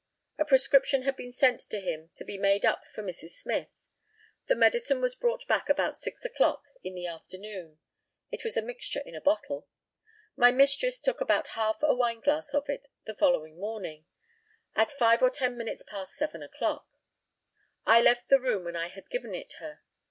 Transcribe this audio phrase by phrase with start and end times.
[0.39, 3.69] A prescription had been sent to him to be made up for Mrs Smyth.
[4.47, 7.77] The medicine was brought back about six o'clock in the afternoon.
[8.31, 9.67] It was a mixture in a bottle.
[10.35, 14.07] My mistress took about half a wineglass of it the following morning,
[14.75, 16.87] at five or ten minutes past seven o'clock.
[17.85, 19.81] I left the room when I had given it her.